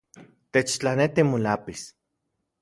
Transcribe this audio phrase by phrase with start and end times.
[0.53, 1.81] Techtlaneti molápiz